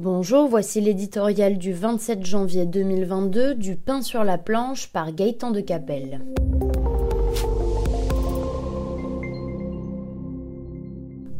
Bonjour, 0.00 0.46
voici 0.46 0.80
l'éditorial 0.80 1.58
du 1.58 1.72
27 1.72 2.24
janvier 2.24 2.66
2022 2.66 3.56
du 3.56 3.74
Pain 3.74 4.00
sur 4.00 4.22
la 4.22 4.38
planche 4.38 4.92
par 4.92 5.12
Gaëtan 5.12 5.50
de 5.50 5.60
Capelle. 5.60 6.20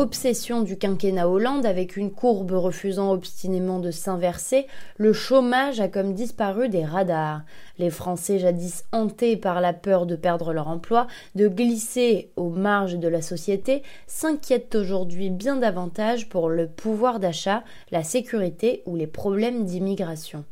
Obsession 0.00 0.62
du 0.62 0.78
quinquennat 0.78 1.28
Hollande 1.28 1.66
avec 1.66 1.94
une 1.94 2.10
courbe 2.10 2.52
refusant 2.52 3.12
obstinément 3.12 3.80
de 3.80 3.90
s'inverser, 3.90 4.66
le 4.96 5.12
chômage 5.12 5.78
a 5.78 5.88
comme 5.88 6.14
disparu 6.14 6.70
des 6.70 6.86
radars. 6.86 7.42
Les 7.78 7.90
Français 7.90 8.38
jadis 8.38 8.84
hantés 8.92 9.36
par 9.36 9.60
la 9.60 9.74
peur 9.74 10.06
de 10.06 10.16
perdre 10.16 10.54
leur 10.54 10.68
emploi, 10.68 11.06
de 11.34 11.48
glisser 11.48 12.30
aux 12.36 12.48
marges 12.48 12.96
de 12.96 13.08
la 13.08 13.20
société, 13.20 13.82
s'inquiètent 14.06 14.74
aujourd'hui 14.74 15.28
bien 15.28 15.56
davantage 15.56 16.30
pour 16.30 16.48
le 16.48 16.66
pouvoir 16.66 17.20
d'achat, 17.20 17.62
la 17.90 18.02
sécurité 18.02 18.82
ou 18.86 18.96
les 18.96 19.06
problèmes 19.06 19.66
d'immigration. 19.66 20.46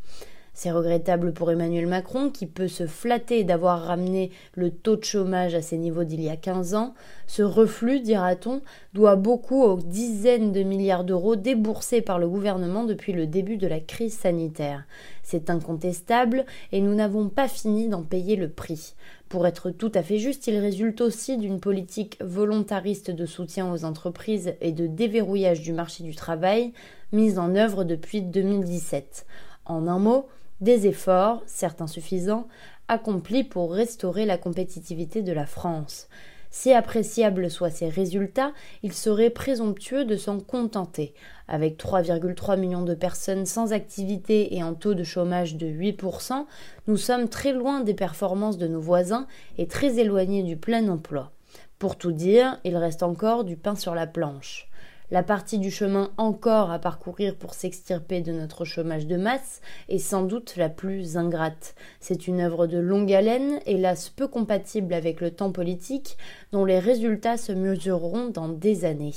C'est 0.60 0.72
regrettable 0.72 1.32
pour 1.32 1.52
Emmanuel 1.52 1.86
Macron 1.86 2.30
qui 2.30 2.44
peut 2.44 2.66
se 2.66 2.88
flatter 2.88 3.44
d'avoir 3.44 3.80
ramené 3.82 4.32
le 4.54 4.72
taux 4.72 4.96
de 4.96 5.04
chômage 5.04 5.54
à 5.54 5.62
ses 5.62 5.78
niveaux 5.78 6.02
d'il 6.02 6.20
y 6.20 6.30
a 6.30 6.36
15 6.36 6.74
ans. 6.74 6.94
Ce 7.28 7.44
reflux, 7.44 8.00
dira-t-on, 8.00 8.60
doit 8.92 9.14
beaucoup 9.14 9.62
aux 9.62 9.76
dizaines 9.76 10.50
de 10.50 10.64
milliards 10.64 11.04
d'euros 11.04 11.36
déboursés 11.36 12.02
par 12.02 12.18
le 12.18 12.28
gouvernement 12.28 12.82
depuis 12.82 13.12
le 13.12 13.28
début 13.28 13.56
de 13.56 13.68
la 13.68 13.78
crise 13.78 14.18
sanitaire. 14.18 14.82
C'est 15.22 15.48
incontestable 15.48 16.44
et 16.72 16.80
nous 16.80 16.92
n'avons 16.96 17.28
pas 17.28 17.46
fini 17.46 17.86
d'en 17.86 18.02
payer 18.02 18.34
le 18.34 18.48
prix. 18.48 18.94
Pour 19.28 19.46
être 19.46 19.70
tout 19.70 19.92
à 19.94 20.02
fait 20.02 20.18
juste, 20.18 20.48
il 20.48 20.58
résulte 20.58 21.02
aussi 21.02 21.36
d'une 21.36 21.60
politique 21.60 22.18
volontariste 22.20 23.12
de 23.12 23.26
soutien 23.26 23.72
aux 23.72 23.84
entreprises 23.84 24.54
et 24.60 24.72
de 24.72 24.88
déverrouillage 24.88 25.60
du 25.60 25.72
marché 25.72 26.02
du 26.02 26.16
travail 26.16 26.72
mise 27.12 27.38
en 27.38 27.54
œuvre 27.54 27.84
depuis 27.84 28.22
2017. 28.22 29.24
En 29.64 29.86
un 29.86 30.00
mot, 30.00 30.26
des 30.60 30.86
efforts, 30.86 31.42
certes 31.46 31.80
insuffisants, 31.80 32.48
accomplis 32.88 33.44
pour 33.44 33.72
restaurer 33.72 34.26
la 34.26 34.38
compétitivité 34.38 35.22
de 35.22 35.32
la 35.32 35.46
France. 35.46 36.08
Si 36.50 36.72
appréciables 36.72 37.50
soient 37.50 37.70
ces 37.70 37.88
résultats, 37.88 38.52
il 38.82 38.94
serait 38.94 39.30
présomptueux 39.30 40.04
de 40.06 40.16
s'en 40.16 40.40
contenter. 40.40 41.12
Avec 41.46 41.78
3,3 41.78 42.58
millions 42.58 42.82
de 42.82 42.94
personnes 42.94 43.44
sans 43.44 43.72
activité 43.72 44.56
et 44.56 44.62
un 44.62 44.72
taux 44.72 44.94
de 44.94 45.04
chômage 45.04 45.56
de 45.56 45.66
8%, 45.66 46.46
nous 46.86 46.96
sommes 46.96 47.28
très 47.28 47.52
loin 47.52 47.80
des 47.80 47.94
performances 47.94 48.56
de 48.56 48.66
nos 48.66 48.80
voisins 48.80 49.26
et 49.58 49.66
très 49.66 49.98
éloignés 49.98 50.42
du 50.42 50.56
plein 50.56 50.88
emploi. 50.88 51.32
Pour 51.78 51.96
tout 51.96 52.12
dire, 52.12 52.58
il 52.64 52.76
reste 52.76 53.02
encore 53.02 53.44
du 53.44 53.56
pain 53.56 53.76
sur 53.76 53.94
la 53.94 54.06
planche 54.06 54.67
la 55.10 55.22
partie 55.22 55.58
du 55.58 55.70
chemin 55.70 56.10
encore 56.18 56.70
à 56.70 56.78
parcourir 56.78 57.36
pour 57.36 57.54
s'extirper 57.54 58.20
de 58.20 58.32
notre 58.32 58.64
chômage 58.64 59.06
de 59.06 59.16
masse 59.16 59.62
est 59.88 59.98
sans 59.98 60.22
doute 60.22 60.56
la 60.56 60.68
plus 60.68 61.16
ingrate. 61.16 61.74
C'est 61.98 62.28
une 62.28 62.40
œuvre 62.40 62.66
de 62.66 62.78
longue 62.78 63.12
haleine, 63.12 63.58
hélas 63.64 64.10
peu 64.10 64.28
compatible 64.28 64.92
avec 64.92 65.20
le 65.20 65.30
temps 65.30 65.50
politique, 65.50 66.18
dont 66.52 66.66
les 66.66 66.78
résultats 66.78 67.38
se 67.38 67.52
mesureront 67.52 68.28
dans 68.28 68.48
des 68.48 68.84
années. 68.84 69.14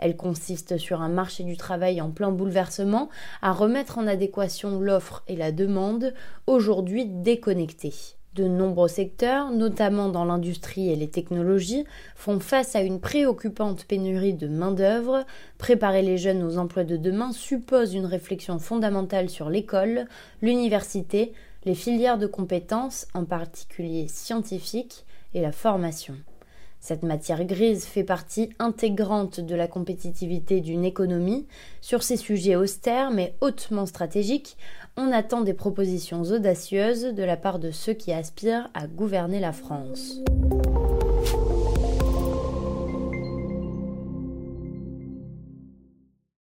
Elle 0.00 0.16
consiste 0.16 0.76
sur 0.76 1.02
un 1.02 1.08
marché 1.08 1.44
du 1.44 1.56
travail 1.56 2.00
en 2.00 2.10
plein 2.10 2.32
bouleversement, 2.32 3.08
à 3.40 3.52
remettre 3.52 3.98
en 3.98 4.06
adéquation 4.08 4.80
l'offre 4.80 5.22
et 5.28 5.36
la 5.36 5.52
demande, 5.52 6.14
aujourd'hui 6.46 7.06
déconnectées. 7.06 8.17
De 8.34 8.44
nombreux 8.44 8.88
secteurs, 8.88 9.50
notamment 9.50 10.08
dans 10.08 10.24
l'industrie 10.24 10.90
et 10.90 10.96
les 10.96 11.08
technologies, 11.08 11.84
font 12.14 12.38
face 12.38 12.76
à 12.76 12.82
une 12.82 13.00
préoccupante 13.00 13.84
pénurie 13.84 14.34
de 14.34 14.46
main-d'œuvre. 14.46 15.24
Préparer 15.56 16.02
les 16.02 16.18
jeunes 16.18 16.44
aux 16.44 16.58
emplois 16.58 16.84
de 16.84 16.96
demain 16.96 17.32
suppose 17.32 17.94
une 17.94 18.06
réflexion 18.06 18.58
fondamentale 18.58 19.28
sur 19.28 19.50
l'école, 19.50 20.06
l'université, 20.42 21.32
les 21.64 21.74
filières 21.74 22.18
de 22.18 22.26
compétences, 22.26 23.06
en 23.14 23.24
particulier 23.24 24.06
scientifiques, 24.08 25.04
et 25.34 25.40
la 25.40 25.52
formation. 25.52 26.14
Cette 26.80 27.02
matière 27.02 27.44
grise 27.44 27.84
fait 27.84 28.04
partie 28.04 28.50
intégrante 28.58 29.40
de 29.40 29.54
la 29.54 29.66
compétitivité 29.66 30.60
d'une 30.60 30.84
économie. 30.84 31.46
Sur 31.80 32.02
ces 32.02 32.16
sujets 32.16 32.56
austères 32.56 33.10
mais 33.10 33.34
hautement 33.40 33.86
stratégiques, 33.86 34.56
on 34.96 35.12
attend 35.12 35.40
des 35.40 35.54
propositions 35.54 36.22
audacieuses 36.22 37.14
de 37.14 37.22
la 37.22 37.36
part 37.36 37.58
de 37.58 37.70
ceux 37.70 37.94
qui 37.94 38.12
aspirent 38.12 38.68
à 38.74 38.86
gouverner 38.86 39.40
la 39.40 39.52
France. 39.52 40.20